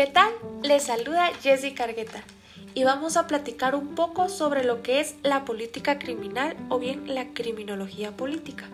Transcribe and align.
¿Qué 0.00 0.06
tal? 0.06 0.32
Les 0.62 0.84
saluda 0.84 1.26
Jessica 1.42 1.84
Argueta 1.84 2.24
y 2.72 2.84
vamos 2.84 3.18
a 3.18 3.26
platicar 3.26 3.74
un 3.74 3.94
poco 3.94 4.30
sobre 4.30 4.64
lo 4.64 4.80
que 4.80 4.98
es 4.98 5.16
la 5.22 5.44
política 5.44 5.98
criminal 5.98 6.56
o 6.70 6.78
bien 6.78 7.14
la 7.14 7.34
criminología 7.34 8.10
política. 8.16 8.64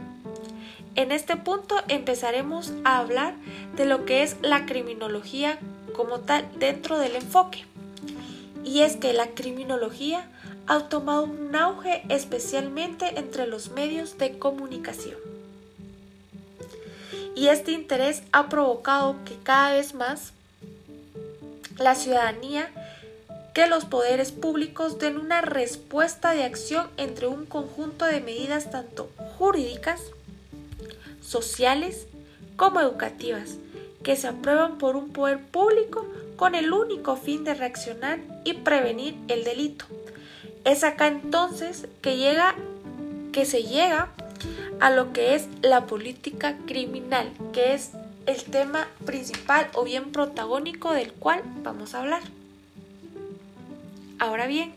En 0.95 1.11
este 1.11 1.35
punto 1.35 1.75
empezaremos 1.89 2.73
a 2.85 2.99
hablar 2.99 3.35
de 3.75 3.87
lo 3.87 4.05
que 4.05 4.23
es 4.23 4.37
la 4.41 4.67
criminología 4.67 5.59
como 5.97 6.21
tal 6.21 6.47
dentro 6.61 6.97
del 6.97 7.17
enfoque. 7.17 7.65
Y 8.63 8.83
es 8.83 8.95
que 8.95 9.13
la 9.13 9.27
criminología 9.31 10.31
ha 10.69 10.89
tomado 10.89 11.25
un 11.25 11.57
auge 11.57 12.05
especialmente 12.09 13.19
entre 13.19 13.49
los 13.49 13.71
medios 13.73 14.17
de 14.17 14.39
comunicación. 14.39 15.19
Y 17.35 17.49
este 17.49 17.73
interés 17.73 18.23
ha 18.31 18.49
provocado 18.49 19.17
que 19.25 19.35
cada 19.43 19.73
vez 19.73 19.93
más 19.93 20.33
la 21.79 21.95
ciudadanía 21.95 22.71
que 23.55 23.67
los 23.67 23.87
poderes 23.87 24.33
públicos 24.33 24.99
den 24.99 25.17
una 25.17 25.41
respuesta 25.41 26.33
de 26.33 26.45
acción 26.45 26.89
entre 26.99 27.27
un 27.27 27.47
conjunto 27.47 28.05
de 28.05 28.21
medidas 28.21 28.71
tanto 28.71 29.11
jurídicas, 29.39 30.01
sociales 31.23 32.07
como 32.57 32.81
educativas, 32.81 33.57
que 34.03 34.17
se 34.17 34.29
aprueban 34.29 34.79
por 34.79 34.95
un 34.97 35.11
poder 35.11 35.41
público 35.41 36.07
con 36.37 36.55
el 36.55 36.73
único 36.73 37.17
fin 37.17 37.45
de 37.45 37.55
reaccionar 37.55 38.21
y 38.45 38.53
prevenir 38.55 39.17
el 39.29 39.45
delito. 39.45 39.87
Es 40.65 40.85
acá 40.85 41.07
entonces 41.07 41.87
que 42.03 42.17
llega 42.17 42.55
que 43.33 43.45
se 43.45 43.63
llega 43.63 44.09
a 44.81 44.91
lo 44.91 45.13
que 45.13 45.35
es 45.35 45.49
la 45.63 45.87
política 45.87 46.57
criminal, 46.67 47.31
que 47.53 47.75
es 47.75 47.91
el 48.27 48.43
tema 48.45 48.89
principal 49.05 49.69
o 49.75 49.85
bien 49.85 50.13
protagónico 50.13 50.93
del 50.93 51.13
cual 51.13 51.43
vamos 51.63 51.95
a 51.95 52.01
hablar. 52.01 52.23
Ahora 54.19 54.47
bien, 54.47 54.75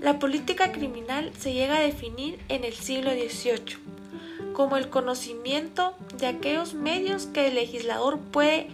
la 0.00 0.18
política 0.18 0.72
criminal 0.72 1.32
se 1.38 1.52
llega 1.52 1.76
a 1.76 1.80
definir 1.80 2.38
en 2.48 2.64
el 2.64 2.74
siglo 2.74 3.10
XVIII 3.10 3.78
como 4.52 4.76
el 4.76 4.88
conocimiento 4.88 5.94
de 6.18 6.28
aquellos 6.28 6.74
medios 6.74 7.26
que 7.26 7.48
el 7.48 7.54
legislador 7.56 8.18
puede 8.18 8.68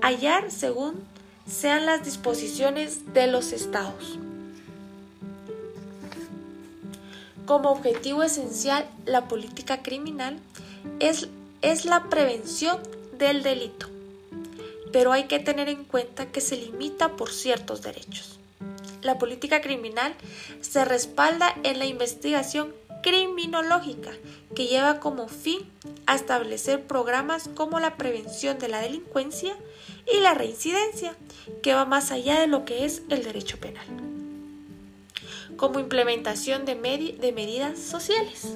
hallar 0.00 0.50
según 0.50 0.94
sean 1.46 1.86
las 1.86 2.04
disposiciones 2.04 3.12
de 3.14 3.26
los 3.26 3.52
estados. 3.52 4.18
Como 7.46 7.70
objetivo 7.70 8.22
esencial, 8.22 8.86
la 9.06 9.26
política 9.26 9.82
criminal 9.82 10.38
es, 11.00 11.28
es 11.62 11.86
la 11.86 12.04
prevención 12.04 12.78
del 13.18 13.42
delito, 13.42 13.88
pero 14.92 15.12
hay 15.12 15.24
que 15.24 15.38
tener 15.38 15.68
en 15.68 15.84
cuenta 15.84 16.26
que 16.26 16.40
se 16.40 16.56
limita 16.56 17.16
por 17.16 17.30
ciertos 17.30 17.82
derechos. 17.82 18.38
La 19.02 19.18
política 19.18 19.60
criminal 19.60 20.14
se 20.60 20.84
respalda 20.84 21.54
en 21.62 21.78
la 21.78 21.86
investigación 21.86 22.72
criminológica 23.02 24.10
que 24.54 24.66
lleva 24.66 25.00
como 25.00 25.28
fin 25.28 25.60
a 26.06 26.14
establecer 26.14 26.82
programas 26.86 27.48
como 27.54 27.80
la 27.80 27.96
prevención 27.96 28.58
de 28.58 28.68
la 28.68 28.80
delincuencia 28.80 29.56
y 30.12 30.20
la 30.20 30.34
reincidencia, 30.34 31.14
que 31.62 31.74
va 31.74 31.84
más 31.84 32.10
allá 32.10 32.40
de 32.40 32.46
lo 32.46 32.64
que 32.64 32.84
es 32.84 33.02
el 33.08 33.22
derecho 33.22 33.58
penal, 33.58 33.86
como 35.56 35.80
implementación 35.80 36.64
de, 36.64 36.74
de 37.20 37.32
medidas 37.32 37.78
sociales. 37.78 38.48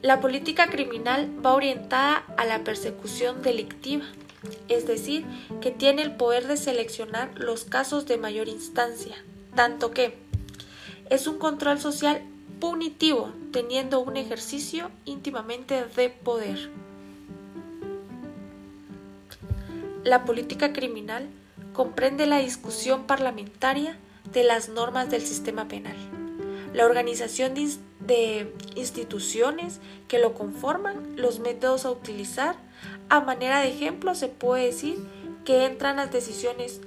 La 0.00 0.20
política 0.20 0.68
criminal 0.68 1.28
va 1.44 1.54
orientada 1.54 2.24
a 2.36 2.44
la 2.44 2.62
persecución 2.62 3.42
delictiva, 3.42 4.04
es 4.68 4.86
decir, 4.86 5.24
que 5.60 5.72
tiene 5.72 6.02
el 6.02 6.14
poder 6.14 6.46
de 6.46 6.56
seleccionar 6.56 7.30
los 7.36 7.64
casos 7.64 8.06
de 8.06 8.16
mayor 8.16 8.48
instancia, 8.48 9.16
tanto 9.56 9.90
que 9.90 10.16
es 11.10 11.26
un 11.26 11.38
control 11.38 11.80
social 11.80 12.22
punitivo, 12.60 13.32
teniendo 13.52 13.98
un 13.98 14.16
ejercicio 14.16 14.90
íntimamente 15.04 15.84
de 15.84 16.10
poder. 16.10 16.70
La 20.04 20.24
política 20.24 20.72
criminal 20.72 21.28
comprende 21.72 22.26
la 22.26 22.38
discusión 22.38 23.04
parlamentaria 23.04 23.96
de 24.32 24.44
las 24.44 24.68
normas 24.68 25.10
del 25.10 25.22
sistema 25.22 25.66
penal, 25.66 25.96
la 26.78 26.86
organización 26.86 27.54
de 27.54 28.54
instituciones 28.76 29.80
que 30.06 30.20
lo 30.20 30.34
conforman, 30.34 31.16
los 31.16 31.40
métodos 31.40 31.84
a 31.84 31.90
utilizar. 31.90 32.54
A 33.08 33.18
manera 33.18 33.58
de 33.58 33.70
ejemplo 33.70 34.14
se 34.14 34.28
puede 34.28 34.66
decir 34.66 34.96
que 35.44 35.64
entran 35.64 35.96
las 35.96 36.12
decisiones 36.12 36.80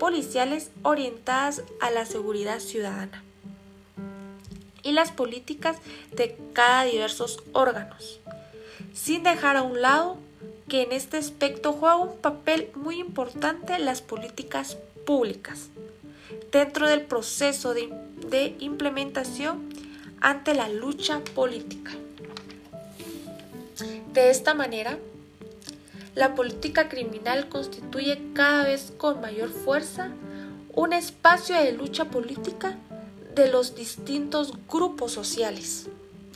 policiales 0.00 0.70
orientadas 0.82 1.62
a 1.82 1.90
la 1.90 2.06
seguridad 2.06 2.60
ciudadana 2.60 3.22
y 4.82 4.92
las 4.92 5.12
políticas 5.12 5.76
de 6.12 6.38
cada 6.54 6.84
diversos 6.84 7.42
órganos, 7.52 8.20
sin 8.94 9.22
dejar 9.22 9.58
a 9.58 9.62
un 9.64 9.82
lado 9.82 10.16
que 10.66 10.80
en 10.80 10.92
este 10.92 11.18
aspecto 11.18 11.74
juega 11.74 11.96
un 11.96 12.16
papel 12.22 12.70
muy 12.74 13.00
importante 13.00 13.78
las 13.80 14.00
políticas 14.00 14.78
públicas 15.04 15.68
dentro 16.52 16.88
del 16.88 17.02
proceso 17.02 17.74
de, 17.74 18.56
implementación 18.60 19.68
ante 20.20 20.54
la 20.54 20.68
lucha 20.68 21.20
política. 21.34 21.92
De 24.12 24.30
esta 24.30 24.54
manera, 24.54 24.98
la 26.14 26.34
política 26.34 26.88
criminal 26.88 27.48
constituye 27.48 28.20
cada 28.34 28.64
vez 28.64 28.92
con 28.96 29.20
mayor 29.20 29.50
fuerza 29.50 30.10
un 30.72 30.92
espacio 30.92 31.56
de 31.56 31.72
lucha 31.72 32.06
política 32.06 32.76
de 33.34 33.50
los 33.50 33.74
distintos 33.74 34.52
grupos 34.68 35.12
sociales, 35.12 35.88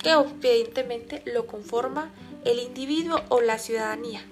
que 0.02 0.10
evidentemente 0.10 1.22
lo 1.26 1.46
conforma 1.46 2.10
el 2.44 2.58
individuo 2.58 3.22
o 3.28 3.40
la 3.40 3.58
ciudadanía. 3.58 4.22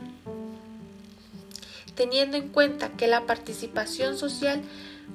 Teniendo 1.99 2.37
en 2.37 2.51
cuenta 2.51 2.91
que 2.91 3.09
la 3.09 3.27
participación 3.27 4.17
social 4.17 4.63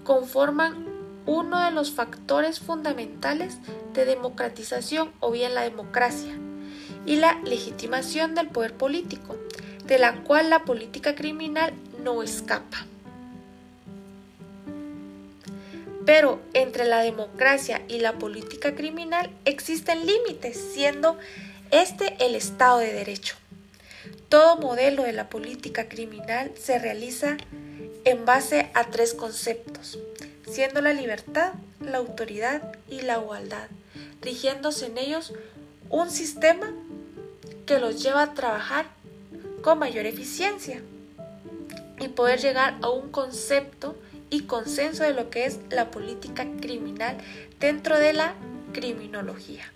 conforman 0.04 0.86
uno 1.26 1.64
de 1.64 1.72
los 1.72 1.92
factores 1.92 2.60
fundamentales 2.60 3.60
de 3.94 4.04
democratización 4.04 5.10
o 5.22 5.32
bien 5.32 5.56
la 5.56 5.62
democracia 5.62 6.34
y 7.06 7.16
la 7.16 7.40
legitimación 7.46 8.36
del 8.36 8.50
poder 8.50 8.74
político, 8.74 9.38
de 9.86 9.98
la 9.98 10.26
cual 10.26 10.50
la 10.50 10.66
política 10.66 11.16
criminal 11.16 11.74
no 12.04 12.22
escapa. 12.22 12.86
Pero 16.06 16.42
entre 16.54 16.84
la 16.84 17.00
democracia 17.00 17.82
y 17.88 18.00
la 18.00 18.20
política 18.20 18.76
criminal 18.76 19.30
existen 19.46 20.06
límites, 20.06 20.60
siendo 20.74 21.18
este 21.72 22.18
el 22.20 22.36
Estado 22.36 22.80
de 22.80 22.92
Derecho. 22.92 23.38
Todo 24.30 24.58
modelo 24.58 25.04
de 25.04 25.14
la 25.14 25.30
política 25.30 25.88
criminal 25.88 26.52
se 26.60 26.80
realiza 26.80 27.38
en 28.06 28.26
base 28.26 28.70
a 28.74 28.86
tres 28.86 29.14
conceptos, 29.14 30.00
siendo 30.50 30.82
la 30.82 30.94
libertad, 30.94 31.54
la 31.80 31.98
autoridad 31.98 32.76
y 32.90 33.02
la 33.02 33.20
igualdad, 33.20 33.68
rigiéndose 34.22 34.88
en 34.88 34.98
ellos 34.98 35.34
un 35.90 36.10
sistema 36.10 36.72
que 37.66 37.80
los 37.80 38.02
lleva 38.02 38.24
a 38.24 38.34
trabajar 38.34 38.88
con 39.62 39.80
mayor 39.80 40.06
eficiencia 40.06 40.82
y 42.00 42.10
poder 42.10 42.40
llegar 42.40 42.76
a 42.82 42.90
un 42.90 43.12
concepto 43.12 43.96
y 44.30 44.42
consenso 44.42 45.04
de 45.04 45.14
lo 45.14 45.30
que 45.30 45.46
es 45.46 45.60
la 45.70 45.92
política 45.92 46.46
criminal 46.60 47.18
dentro 47.60 48.00
de 48.00 48.14
la 48.14 48.34
criminología. 48.74 49.72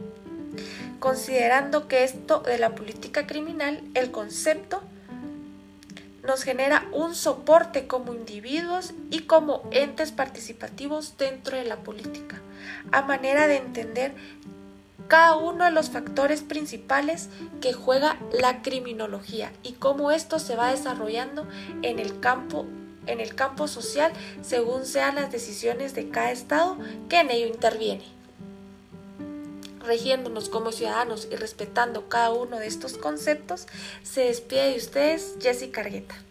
Considerando 1.00 1.88
que 1.88 2.04
esto 2.04 2.40
de 2.40 2.58
la 2.58 2.76
política 2.76 3.28
criminal, 3.28 3.82
el 3.94 4.12
concepto 4.12 4.82
nos 6.24 6.44
genera 6.44 6.86
un 6.92 7.16
soporte 7.16 7.88
como 7.88 8.14
individuos 8.14 8.94
y 9.10 9.22
como 9.22 9.64
entes 9.72 10.12
participativos 10.12 11.18
dentro 11.18 11.58
de 11.58 11.64
la 11.64 11.78
política, 11.78 12.42
a 12.92 13.02
manera 13.02 13.48
de 13.48 13.58
entender 13.58 14.14
cada 15.08 15.38
uno 15.38 15.64
de 15.64 15.72
los 15.72 15.90
factores 15.90 16.42
principales 16.42 17.30
que 17.62 17.72
juega 17.72 18.18
la 18.34 18.62
criminología 18.62 19.54
y 19.64 19.74
cómo 19.74 20.12
esto 20.12 20.40
se 20.40 20.56
va 20.56 20.72
desarrollando 20.72 21.48
en 21.82 22.00
el 22.00 22.20
campo 22.20 22.66
en 23.06 23.22
el 23.22 23.36
campo 23.36 23.70
social 23.70 24.12
según 24.42 24.86
sean 24.86 25.16
las 25.16 25.32
decisiones 25.32 25.96
de 25.96 26.10
cada 26.10 26.32
estado 26.32 26.78
que 27.08 27.22
en 27.22 27.32
ello 27.32 27.48
interviene. 27.48 28.17
Regiéndonos 29.88 30.50
como 30.50 30.74
ciudadanos 30.74 31.30
y 31.32 31.38
respetando 31.38 32.10
cada 32.10 32.32
uno 32.32 32.60
de 32.60 32.68
estos 32.68 32.98
conceptos, 32.98 33.68
se 34.04 34.26
despide 34.26 34.72
de 34.72 34.78
ustedes 34.78 35.36
Jessica 35.42 35.80
Argueta. 35.80 36.27